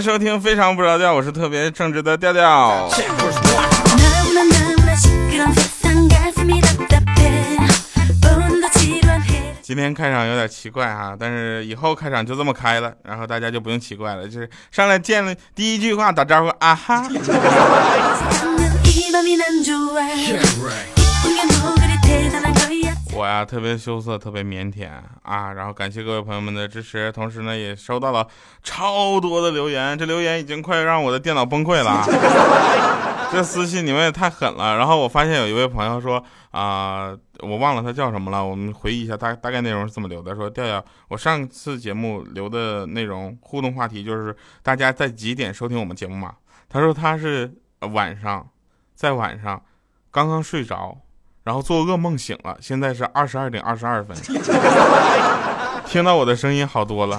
[0.00, 2.88] 收听《非常不着调》，我是特别正直的调调。
[9.62, 17.08] 今天开场有点奇怪哈，但是以后开场就这么开了，然后大家就不用奇怪了，就是上来见了第一句话打招呼啊哈。
[23.16, 24.86] 我呀特别羞涩，特别腼腆
[25.22, 28.28] 啊，然后感谢各位朋友们的支持，同时呢也收到了
[28.62, 32.04] 超多的留言，这留言已经快让我的电脑崩溃了啊。
[33.32, 34.76] 这私信你们也太狠了。
[34.76, 46.34] 然后我发现有一位朋友说啊，我忘了他叫什么了，我们回忆一下大大概内容是这么留的：说调调，我上次节目留的内容互动话题就是大家在几点收听我们节目嘛？
[46.68, 47.50] 他说他是
[47.94, 48.46] 晚上，
[48.94, 49.62] 在晚上
[50.10, 50.98] 刚刚睡着。
[51.46, 54.16] 然后做噩梦醒了，现在是二十二点二十二分，
[55.86, 57.16] 听到我的声音好多了。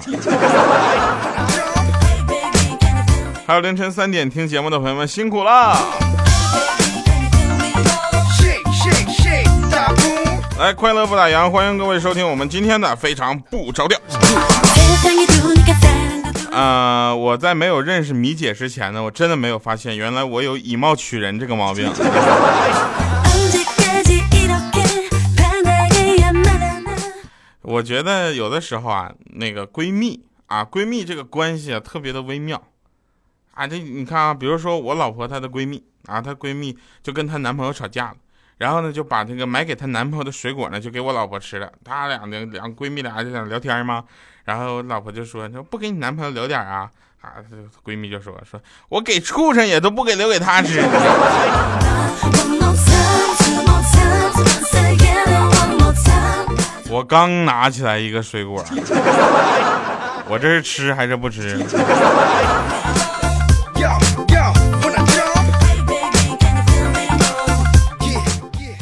[3.46, 5.78] 还有凌晨三点听节目的朋友们辛苦了。
[10.58, 13.98] 来，快乐不打烊，欢迎各位收听我们今天的非常不着调。
[16.52, 21.90] 啊，我在没有认识米姐之前呢，我真的没有发现原来我有以貌取人这个毛病。
[27.68, 32.62] 我觉得有的时候啊，那个闺蜜啊，闺蜜这个关系啊，特别的微妙
[33.52, 33.66] 啊。
[33.66, 38.16] 这你看啊，比如说我老婆她的闺蜜啊，她闺蜜就跟她男朋友吵架了，
[38.56, 41.70] 然后呢就把这个买给她男朋友的水果呢，就给我老婆吃了。
[41.84, 44.02] 她俩的两闺蜜俩就在聊天嘛，
[44.46, 47.34] 然后我老婆就说：“说不给你男朋友留点啊？”啊，
[47.84, 48.58] 闺蜜就说：“说
[48.88, 50.80] 我给畜生也都不给留给他吃。”
[56.90, 58.64] 我刚拿起来一个水果，
[60.26, 61.62] 我这是吃还是不吃？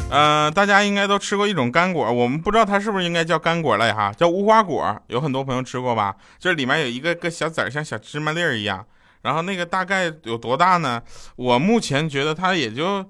[0.09, 6.15] 呃，大家应该都吃过一种干果，我们不知道它是不是应该叫干果类哈，叫无花果，有很多朋友吃过吧？
[6.39, 8.85] 这里面有一个个小籽儿，像小芝麻粒儿一样，
[9.23, 11.01] 然后那个大概有多大呢？
[11.35, 13.05] 我目前觉得它也就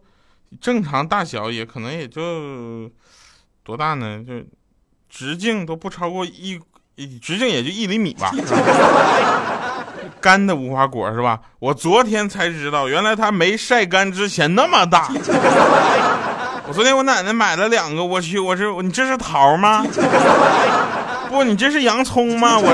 [0.60, 2.92] 正常大小，也可能也就
[3.64, 4.24] 多大呢？
[4.28, 4.44] 就。
[5.10, 6.60] 直径都不超过一，
[7.22, 8.32] 直径也就一厘米吧。
[10.20, 11.40] 干的无花果是吧？
[11.60, 15.10] 我昨天才知道，原来它没晒干之前那么大。
[16.68, 19.86] 我昨天我奶奶买了两个，我去，我这你这是桃吗？
[21.30, 22.58] 不，你这是洋葱吗？
[22.60, 22.74] 我。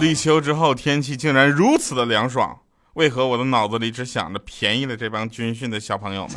[0.00, 2.56] 立秋之后，天气竟然如此的凉爽。
[2.94, 6.36] 为何我的脑子里只想着便宜了这帮军训的小朋友们？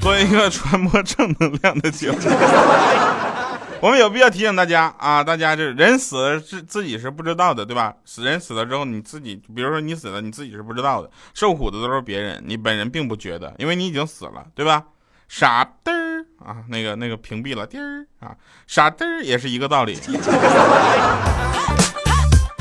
[0.00, 2.18] 做一个传播正能量的节目，
[3.80, 5.24] 我们有必要提醒大家啊！
[5.24, 7.94] 大家这人死了是自己是不知道的，对吧？
[8.04, 14.84] 死人死了之后，你自己，比如说你死了，你自己是不知道的，受苦的都是别人，你本人并不觉得，因为你已经死了，对吧？
[15.28, 16.05] 傻嘚儿
[16.44, 18.34] 啊，那个那个屏蔽了，滴儿啊，
[18.66, 19.98] 傻嘚儿也是一个道理，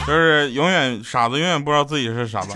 [0.06, 2.54] 就是永远傻子永远不知道自己是傻子，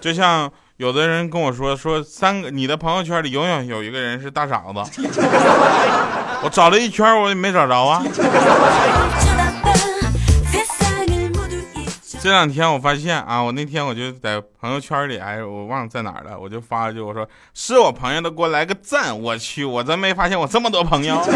[0.00, 5.02] 就像有的人跟我说说三个你的朋友圈里永远有一个人是大傻子，
[6.42, 8.02] 我找了一圈我也没找着啊。
[12.22, 19.20] 这两天我发现啊，我那天我就在朋友圈里，哎，我忘了在哪儿了，我就发了句，我说是我朋友的，给我来个赞。
[19.20, 21.20] 我去，我真没发现我这么多朋友。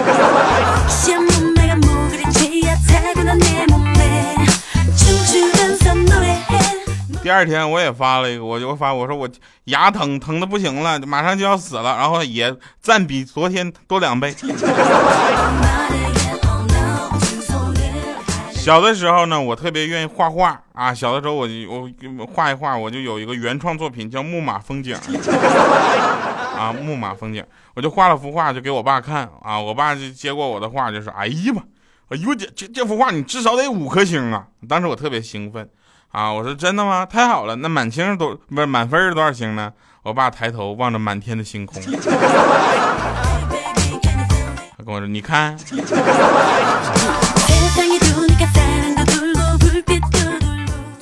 [7.20, 9.28] 第二天我也发了一个，我就发我说我
[9.64, 14.32] 牙疼疼的不行了，马上就要死了，然后也赞比昨天多两倍。
[18.66, 20.92] 小的时候呢，我特别愿意画画啊。
[20.92, 21.48] 小的时候，我
[22.18, 24.96] 我画一画，我就有一个原创作品叫《木马风景》
[26.58, 27.40] 啊，《木马风景》，
[27.76, 29.56] 我就画了幅画，就给我爸看啊。
[29.56, 31.62] 我爸就接过我的画，就说：“哎呀妈，
[32.08, 35.70] 哎呦这这这幅画你至少得五颗星啊！”当时我特别兴奋
[36.10, 37.06] 啊，我说：“真的吗？
[37.06, 37.54] 太好了！
[37.54, 39.72] 那满星多不是满分是多少星呢？”
[40.02, 41.80] 我爸抬头望着满天的星空，
[44.76, 45.56] 他跟我说：“你看。”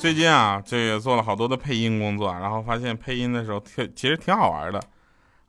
[0.05, 4.79] 最近啊，这也做了好多的配音工作，然后发现配音的时候挺其实挺好玩的，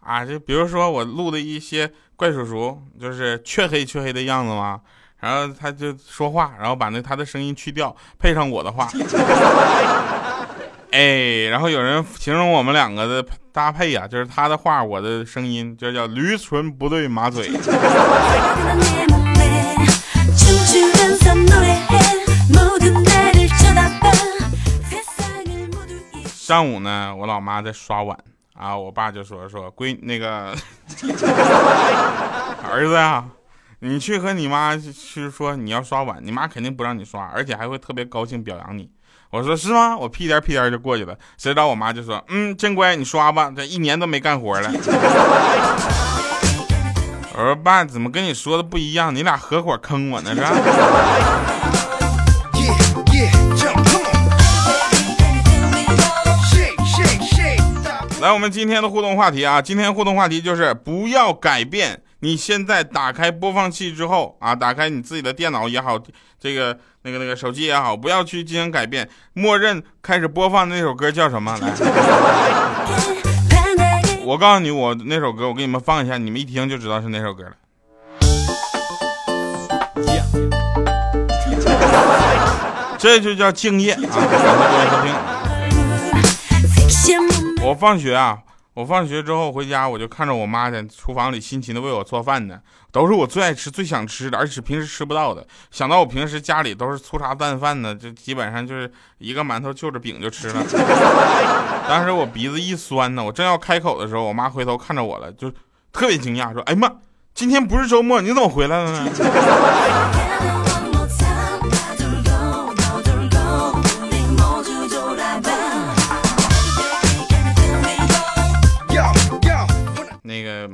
[0.00, 4.80] 啊，就比如说我录的一些怪叔叔，就是黢黑黢黑的样子嘛，
[5.20, 8.88] 然后他就说话，然后把那他的声音去掉，配上我的话。
[10.90, 17.50] 哎，然后有人形容我们两个的搭配呀，就是他的话，我的声音，就叫驴唇不对马嘴。
[26.46, 28.16] 上午呢，我老妈在刷碗
[28.54, 30.54] 啊，我爸就说说闺那个
[32.62, 33.24] 儿子呀，
[33.80, 38.88] 你去和你妈去说你要刷碗，你妈肯定不让你刷，而且还会特别高兴表扬你。
[39.30, 39.96] 我说是吗？
[39.96, 44.70] 我屁颠屁颠就过去了，谁知道我妈就说嗯，真乖，你刷吧，这一年都没干活了。
[47.34, 49.12] 我说爸，怎么跟你说的不一样？
[49.12, 50.52] 你俩合伙坑我呢是吧？
[58.26, 62.02] 来，我们今天的互动话题啊，今天互动话题就是不要改变。
[62.18, 65.96] 你现在打开播放器之后啊，打开你自己的电脑也好，
[66.40, 71.56] 这个那个那个手机也好，不要去进行改变，默认开始播放那首歌叫什么？
[71.56, 71.70] 来，
[74.24, 77.52] 我告诉你，我那首歌，我给你们放一下，你们一听就知道是哪首歌了。
[82.98, 84.00] 这就叫敬业啊！
[84.02, 84.32] 感谢各
[84.78, 85.00] 位收
[87.28, 87.35] 听。
[87.66, 88.38] 我放学啊，
[88.74, 92.60] 我放学之后回家，我就看着我妈在厨房里辛勤的为我做饭呢，
[92.92, 95.44] 都是我最爱吃、最想吃的，而且平时吃不到的。
[95.72, 100.62] 想到我平时家里都是粗茶淡饭的，就基本上就是一个馒头就着饼就吃了。
[101.88, 105.50] 当时我鼻子一酸呢，我正要开口的时候，我妈回头看着我了，就
[105.92, 106.88] 特别惊讶，说：“哎妈，
[107.34, 109.10] 今天不是周末，你怎么回来了呢？”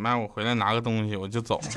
[0.02, 1.60] 妈，我回来拿个东西，我就走。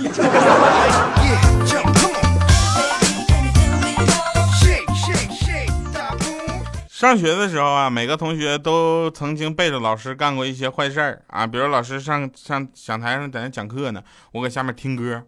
[6.89, 14.01] 上学的时候啊，每个同学都曾经背着老师干过一些坏事儿啊，比如老师上上讲台上在那讲课呢，
[14.31, 15.21] 我搁下面听歌，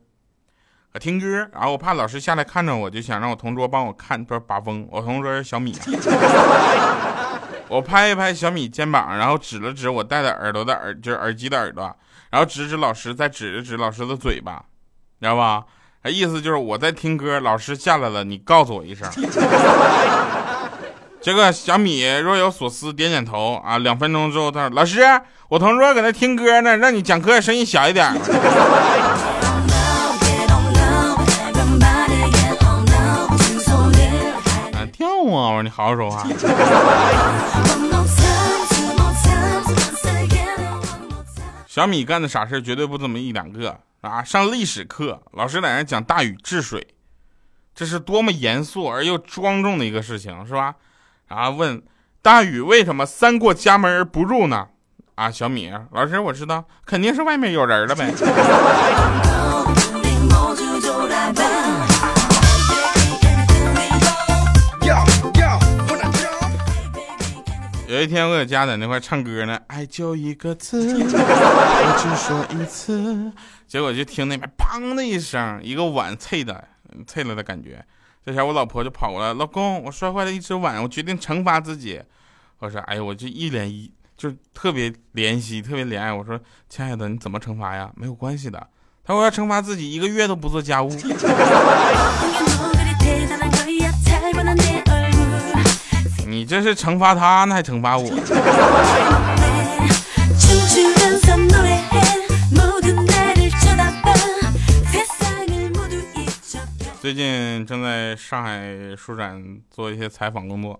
[0.93, 4.87] 我听歌，然后我怕老师下来看着我，就想让我同桌帮我看，不是把风。
[4.89, 5.77] 我同桌是小米，
[7.69, 11.95] 我拍一拍小米肩膀，然后指了指我戴的耳朵的耳，就是耳机的耳朵。
[12.29, 14.63] 然后指指老师，再指了指老师的嘴巴，
[15.19, 15.63] 你知道吧？
[16.03, 19.09] 他意思就是我在听歌，老师下来了，你告诉我一声。
[21.19, 23.77] 这个小米若有所思，点点头啊。
[23.79, 25.01] 两分钟之后，他说：“老师，
[25.49, 28.05] 我同桌搁那听歌呢，让你讲课声音小一点。”
[34.73, 35.17] 啊，跳啊！
[35.25, 36.23] 我说你好好说话。
[41.77, 44.23] 小米干的傻事绝对不这么一两个啊！
[44.23, 46.87] 上历史课，老师在那讲大禹治水，
[47.75, 50.73] 这是多么严肃而又庄重的一个事情，是吧？
[51.27, 51.83] 然后问
[52.23, 54.69] 大禹为什么三过家门而不入呢？
[55.13, 58.11] 啊，小米老师，我知道，肯定是外面有人了呗。
[67.97, 73.31] 有一天我在家在那块唱歌呢，爱就一个字，我只说一次。
[73.67, 76.63] 结果就听那边砰的一声，一个碗碎的，
[77.07, 77.83] 碎了的感觉。
[78.23, 81.99] 这下我老婆就跑过来，老公，我摔坏了一只碗，我决定惩罚自己。
[82.59, 86.13] 我说，哎呀，我就一脸一，就特别怜惜，特别怜爱。
[86.13, 86.39] 我说，
[86.69, 87.89] 亲爱的，你怎么惩罚呀？
[87.95, 88.67] 没有关系的。
[89.03, 90.89] 他说要惩罚自己，一个月都不做家务。
[96.37, 98.07] 你这是惩罚他，呢还惩罚我？
[107.01, 108.61] 最近正在上海
[108.95, 110.79] 书展做一些采访工作，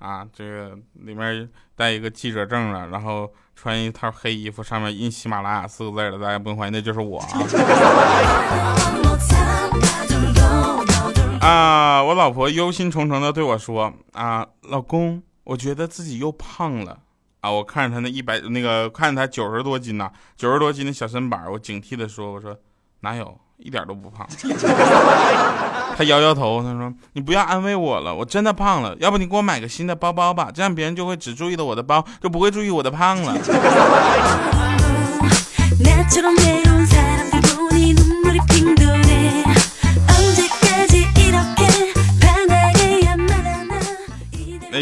[0.00, 7.28] 啊，这个里面带一个记者证了，然后穿一套黑衣服，上面印喜马拉雅四个字的，大家不用怀疑，那就是我啊。
[11.46, 12.02] 啊！
[12.02, 16.98] 我老婆忧心忡忡的对我说：“啊，老公，我觉得自己又胖了
[17.40, 22.56] 啊！”我看着她那一百那个，看着她九十多斤呐，九十多斤的小身板，我警惕的说：“我说
[23.00, 24.26] 哪有，一点都不胖。
[25.96, 28.96] ”他摇摇头，他说：“你不要安慰我了，我真的胖了。
[28.98, 33.38] 要不你给我买个新的包包吧，这样别人就会只注意到我的包，就不会注意我的胖了。”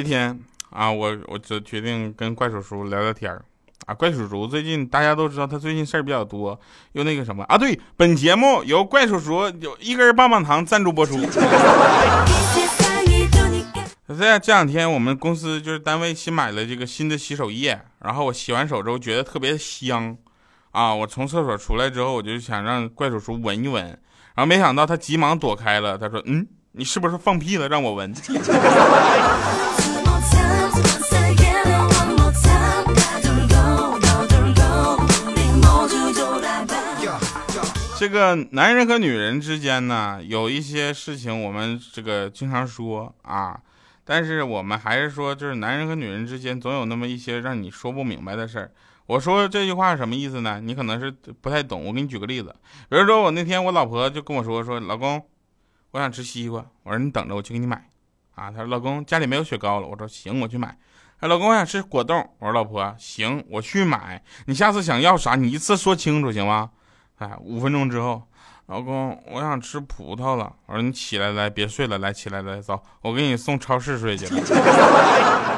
[0.03, 0.39] 天
[0.71, 3.33] 啊，我我就决定跟怪叔叔聊聊天
[3.87, 6.59] 啊，怪叔叔最近大家都知道他最近事儿比较多，
[6.93, 7.59] 又那个什么啊？
[7.59, 11.19] 对，本节目由怪叔叔有一根棒棒糖赞助播出。
[14.17, 20.17] 在这两天，我们公司就是单位新买了这个新的洗手液，然后我洗完手之后觉得特别香，
[20.71, 27.69] 啊，我从厕所出来之后，我就想让怪叔叔闻一闻，然后没想到他急忙躲开了，他说：“嗯，你是不是放屁了？
[27.69, 28.15] 让我闻。
[38.04, 43.58] ”这个男人和女人之间呢，有一些事情我们这个经常说啊。
[44.04, 48.70] 但是我们还是说，就是男人和女人之间总有那么一些让你说不明白的事儿。
[49.06, 50.61] 我说这句话是什么意思呢？
[50.61, 51.82] 你可能是不太懂。
[51.87, 52.54] 我给你举个例子，
[52.90, 55.26] 比如说我那天我老婆就跟我说说，老公，
[55.92, 56.62] 我想吃西瓜。
[56.82, 57.88] 我说你等着，我去给你买。
[58.34, 59.88] 啊，她说老公家里没有雪糕了。
[59.88, 60.76] 我说行，我去买。
[61.20, 62.18] 哎，老公我想吃果冻。
[62.38, 64.23] 我说老婆行，我去买。
[64.44, 66.68] 你下次想要啥，你一次说清楚行吗？
[67.18, 68.23] 哎，五分钟之后。
[68.66, 70.50] 老公，我想吃葡萄了。
[70.64, 74.40] 我说你起来，来，别睡了，来，起来，来，走，我给你送超市睡去了。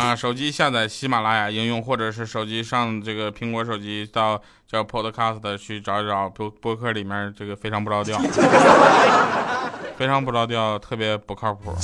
[0.00, 8.18] 啊，手机下载喜马拉雅应用，或者是手机上这个苹果手机到叫 Podcast 去找一找播播客里面这个非常不着调。
[9.98, 11.74] 非常不着调，特别不靠谱。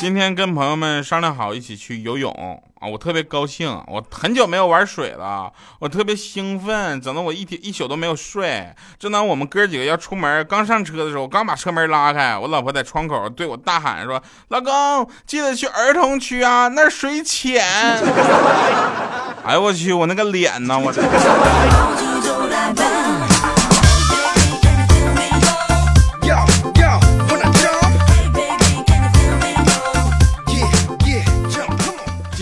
[0.00, 2.32] 今天跟朋友们商量好一起去游泳
[2.80, 3.68] 啊，我特别高兴。
[3.86, 8.66] 我很久没有玩水了，我特别兴奋，整得我一天一宿都没有睡。
[8.98, 17.62] 正当我们哥几个要出门，刚上车的时候，我刚把车门拉开，我老婆在窗口对我大喊说：“老公，记得去儿童区啊，那水浅。”
[19.44, 20.90] 哎呦我去，我那个脸呐，我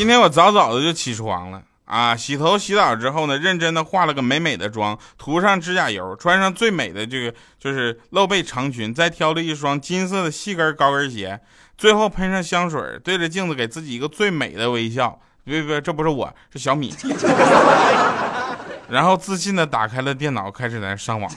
[0.08, 11.40] 天我早早的就起床了啊，洗头洗澡之后呢，认真的化了个美美的妆，涂上指甲油，穿上最美的这个就是露背长裙，再挑了一双金色的细跟高跟鞋，
[11.78, 15.18] 最后喷上香水，对着镜子给自己一个最美的微笑。
[15.44, 16.94] 别别，这不是我，是小米。
[18.90, 21.30] 然后自信的打开了电脑，开始在那上网。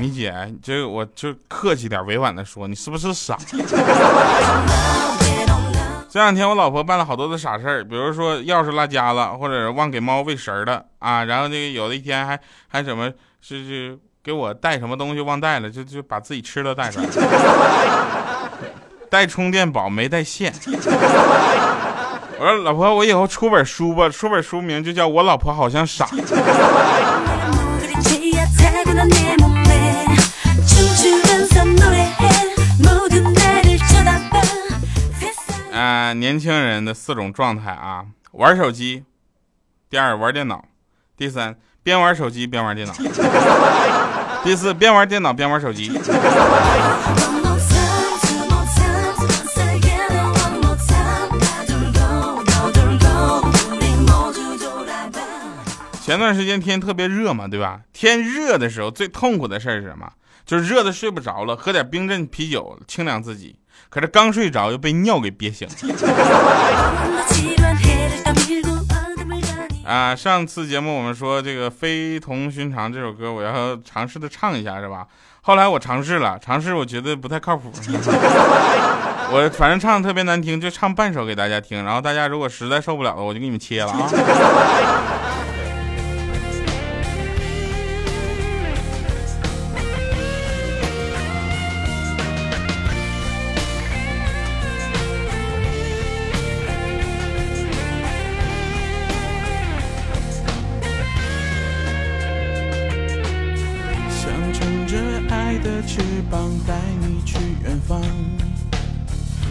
[0.00, 3.36] 米姐，这我就客气点，委婉的说，你是不是傻？
[6.08, 17.04] 这两天我老婆办了好多的傻事儿，比如说钥匙落家了，或者忘给猫喂食了啊，然后这个有的一天还还怎么是是给我带什么东西忘带了，就就把自己吃的带上，
[19.10, 20.50] 带充电宝没带线。
[22.38, 26.08] 我说老婆，我以后出本书吧，出本书名就叫我老婆好像傻。
[36.10, 39.04] 啊，年轻人的四种状态啊，玩手机，
[39.88, 40.64] 第二玩电脑，
[41.16, 42.92] 第三边玩手机边玩电脑，
[44.42, 45.88] 第四边玩电脑边玩手机。
[56.02, 57.82] 前段时间天特别热嘛，对吧？
[57.92, 60.10] 天热的时候最痛苦的事是什么？
[60.44, 63.54] 就是热的睡不着了，喝点冰镇啤酒清凉自己。
[63.88, 65.74] 可是刚睡着又被尿给憋醒了。
[69.84, 75.04] 啊，上次节目我们说这个非同寻常这首歌，我要尝试的唱一下，是吧？
[75.42, 77.72] 后来我尝试了，尝试我觉得不太靠谱。
[79.32, 81.84] 我反正唱的特别难听，就唱半首给大家听。
[81.84, 84.08] 然后大家如果实在受不了了，我就给你们切了啊。
[105.92, 105.98] 翅
[106.30, 108.00] 膀带你去远方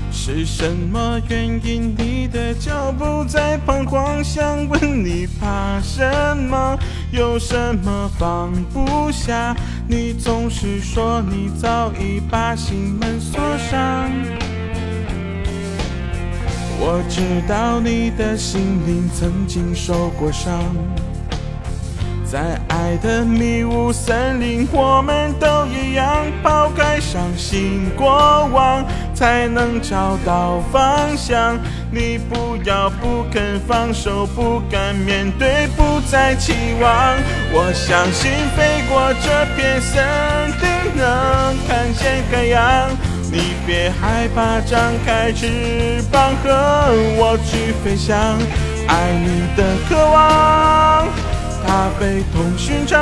[0.10, 1.94] 是什么原因？
[1.98, 6.02] 你的脚步在彷徨，想问你怕什
[6.38, 6.80] 么？
[7.12, 9.54] 有什么放不下？
[9.86, 14.10] 你总是说你早已把心门锁上。
[16.80, 20.64] 我知道你的心灵曾经受过伤。
[22.24, 28.84] 在爱的迷雾森林，我们都一样，抛开伤心过往。
[29.14, 31.60] 才能找到方向。
[31.92, 36.90] 你不要不肯放手，不敢面对，不再期望。
[37.52, 40.04] 我相信飞过这片森
[40.48, 42.90] 林能看见海洋。
[43.32, 46.50] 你别害怕，张开翅膀和
[47.20, 48.18] 我去飞翔。
[48.88, 51.08] 爱你的渴望，
[51.66, 53.00] 它非同寻常。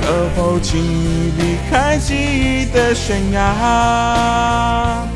[0.00, 5.06] 可否请你离开记忆的悬崖？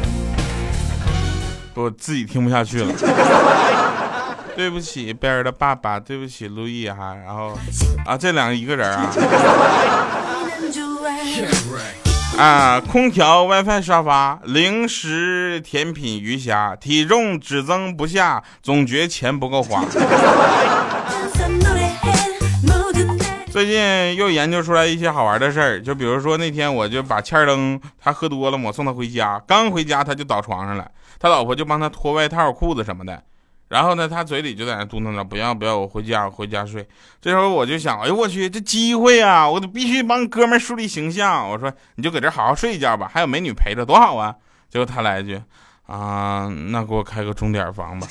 [1.75, 2.93] 我自己听不下去了。
[4.55, 7.17] 对不起，贝尔的爸爸，对不起，路易哈。
[7.25, 7.59] 然后
[8.05, 9.11] 啊，这两个一个人啊。
[12.37, 19.83] 啊，空调、WiFi、沙发、零食、甜品、鱼虾，体重只增不下，总觉钱不够花。
[23.53, 30.91] 最近又研究出来一些好玩的事儿，就比如说那天我就把欠儿登他喝多了，我送他回家，刚回家他就倒床上了，
[31.21, 33.23] 他老婆就帮他脱外套、裤子什么的，
[33.69, 36.89] 然后呢，他嘴里就在那嘟囔着不要不要，我回家我回家睡。
[37.21, 41.47] 这时候我就想，哎呦我去，这机会啊，我得必须帮哥们树立形象。
[41.47, 44.35] 我说你就搁这好好睡一觉吧，还有美女陪着，多好啊。
[44.71, 45.39] 结果他来一句，
[45.87, 48.07] 啊，那给我开个钟点房吧。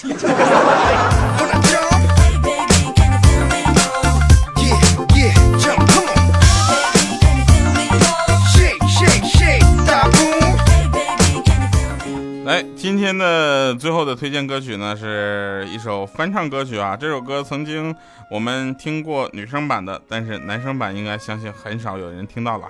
[12.43, 16.97] 来，今天的最后的推荐歌曲呢，是一首翻唱歌曲啊。
[16.97, 17.95] 这首歌曾经
[18.31, 22.67] 我们听过女生版的，但是男生版应该相信很少有人听到了。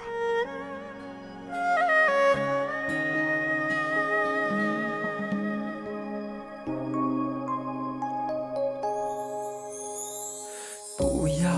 [10.98, 11.50] 不要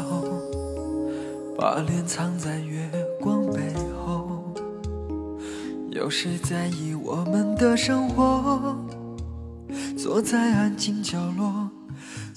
[1.58, 2.60] 把脸藏在
[6.04, 8.76] 有谁在意我们的生活？
[9.98, 11.70] 坐在安静角落，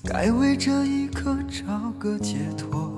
[0.05, 2.97] 该为这一刻找个解脱。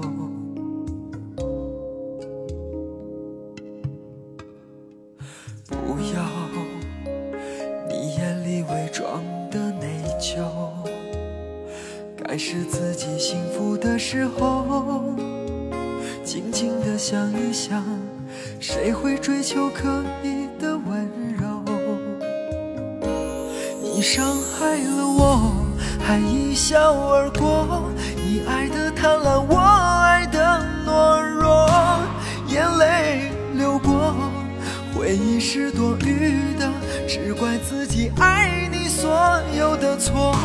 [37.09, 39.11] 只怪自己爱你所
[39.59, 40.37] 有的错。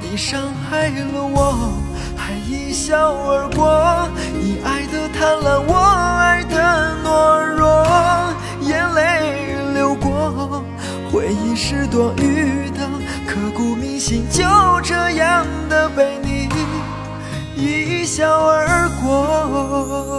[0.00, 1.72] 你伤害了我，
[2.16, 4.08] 还一笑而过。
[4.36, 5.76] 你爱的贪婪，我
[6.18, 7.86] 爱的懦弱，
[8.62, 10.64] 眼泪流过，
[11.12, 12.80] 回忆是多余的，
[13.28, 14.42] 刻骨铭心，就
[14.82, 16.48] 这样的被你
[17.54, 20.13] 一笑而过。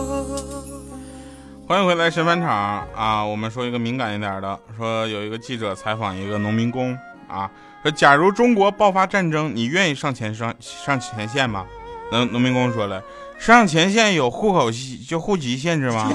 [1.67, 3.25] 欢迎回来神返场啊！
[3.25, 6.95] 我们说一个敏感一点的，说有一个记者采访一个农民工
[7.27, 7.49] 啊。
[7.81, 11.65] 说，假如中国爆发战争，你愿意上前上上前线吗？
[12.11, 13.01] 农农民工说了，
[13.39, 14.69] 上前线有户口
[15.09, 16.07] 就户籍限制吗？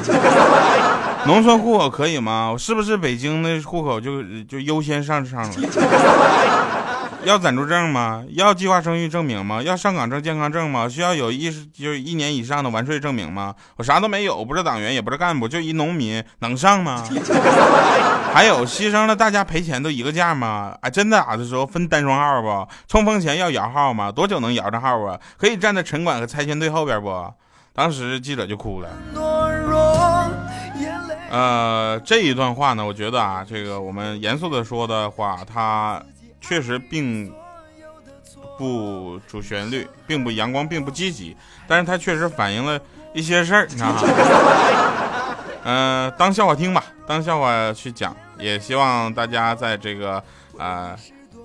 [1.26, 2.54] 农村户口可以吗？
[2.56, 5.54] 是不是北京的户口就就优先上上了？
[7.24, 8.24] 要暂住证吗？
[8.30, 9.62] 要计划生育证明吗？
[9.62, 10.88] 要上岗证、健康证吗？
[10.88, 13.54] 需要有一就是一年以上的完税证明吗？
[13.76, 17.04] 我啥都没有，不是党员，也不是干部，就一农民，能上吗？
[18.32, 20.74] 还有牺牲了，大家赔钱都一个价吗？
[20.80, 22.66] 哎，真打的时候分单双号不？
[22.88, 24.10] 冲锋前要摇号吗？
[24.10, 25.20] 多久能摇上号啊？
[25.36, 27.32] 可以站在城管和拆迁队后边不？
[27.74, 28.88] 当时记者就哭了。
[31.30, 36.02] 呃，这一段话呢，我觉得啊，这个我们严肃的说的话，他。
[36.40, 37.32] 确实并
[38.58, 42.80] 不主旋律，并不阳光，并不积极，但是它确实反映了
[43.14, 44.02] 一些事儿，你知道吗？
[45.64, 50.22] 嗯， 当笑话听吧，当笑话去讲，也希望大家在这个
[50.58, 50.96] 啊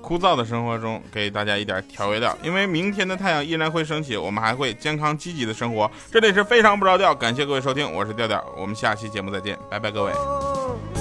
[0.02, 5.90] 枯燥的生活中给大家一点调味料，因为明天的太阳依然会升起，我们还会健康积极的生活。
[6.12, 10.95] 这里是非常不着调，感谢各位收听，我是调调，我们下期节目再见，拜拜，各位。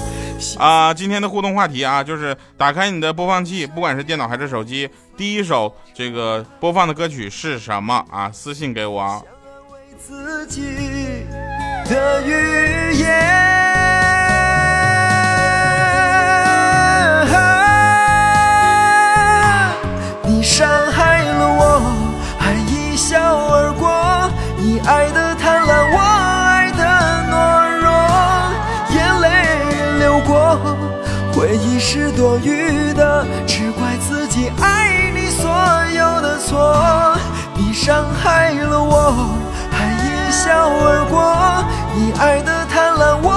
[0.57, 8.31] 啊，今天的互动话题啊，就是打开你的播放器，不管是电脑还是手机，第一首这个播放的歌曲是什么啊？
[8.31, 9.25] 私信给我。
[20.27, 21.81] 你伤害了我，
[22.39, 24.29] 还一笑而过。
[24.57, 25.24] 你爱的
[31.87, 35.47] 是多余的，只怪自己爱你所
[35.93, 37.15] 有的错。
[37.53, 39.13] 你伤害了我，
[39.71, 41.63] 还一笑而过。
[41.93, 43.29] 你爱的贪婪，我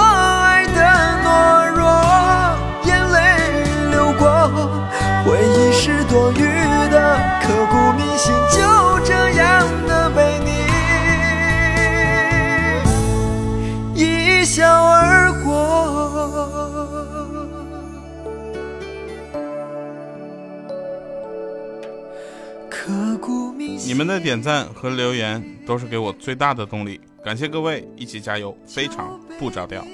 [23.98, 29.84] 你们的点赞和留言都是给我最大的动力，感谢各位，一起加油，非常不着调。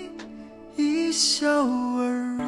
[0.76, 2.43] 一笑而。